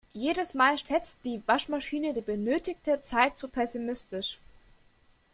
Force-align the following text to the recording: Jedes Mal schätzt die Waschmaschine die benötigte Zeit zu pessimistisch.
Jedes 0.15 0.55
Mal 0.55 0.79
schätzt 0.79 1.19
die 1.25 1.43
Waschmaschine 1.45 2.15
die 2.15 2.21
benötigte 2.21 3.03
Zeit 3.03 3.37
zu 3.37 3.47
pessimistisch. 3.47 4.39